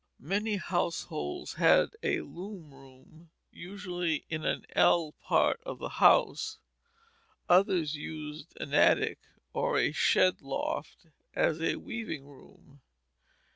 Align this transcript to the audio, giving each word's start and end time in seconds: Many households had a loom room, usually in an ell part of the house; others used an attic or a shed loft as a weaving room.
Many 0.17 0.55
households 0.57 1.53
had 1.61 1.91
a 2.01 2.21
loom 2.21 2.73
room, 2.73 3.29
usually 3.51 4.25
in 4.29 4.43
an 4.45 4.65
ell 4.75 5.13
part 5.23 5.61
of 5.63 5.77
the 5.77 5.89
house; 6.01 6.57
others 7.47 7.95
used 7.95 8.57
an 8.59 8.73
attic 8.73 9.19
or 9.53 9.77
a 9.77 9.91
shed 9.91 10.41
loft 10.41 11.05
as 11.35 11.61
a 11.61 11.75
weaving 11.75 12.25
room. 12.25 12.81